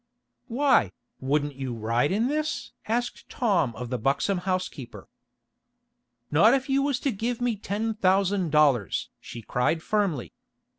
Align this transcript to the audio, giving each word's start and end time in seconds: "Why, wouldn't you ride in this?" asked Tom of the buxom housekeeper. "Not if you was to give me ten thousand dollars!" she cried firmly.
"Why, 0.47 0.93
wouldn't 1.19 1.57
you 1.57 1.75
ride 1.75 2.11
in 2.11 2.27
this?" 2.27 2.71
asked 2.87 3.29
Tom 3.29 3.75
of 3.75 3.91
the 3.91 3.99
buxom 3.99 4.39
housekeeper. 4.49 5.07
"Not 6.31 6.55
if 6.55 6.67
you 6.67 6.81
was 6.81 6.99
to 7.01 7.11
give 7.11 7.39
me 7.39 7.55
ten 7.55 7.93
thousand 7.93 8.49
dollars!" 8.51 9.11
she 9.19 9.43
cried 9.43 9.83
firmly. 9.83 10.33